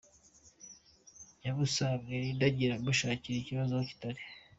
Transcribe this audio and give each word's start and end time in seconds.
Nyabusa 1.39 1.85
mwirindagira 2.01 2.73
mushakira 2.83 3.35
ibibazo 3.39 3.71
aho 3.75 3.83
bitari. 3.89 4.21